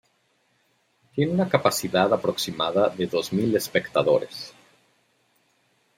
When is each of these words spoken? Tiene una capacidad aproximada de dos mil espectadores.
Tiene 1.13 1.31
una 1.31 1.47
capacidad 1.47 2.11
aproximada 2.11 2.89
de 2.89 3.05
dos 3.05 3.31
mil 3.31 3.55
espectadores. 3.55 4.51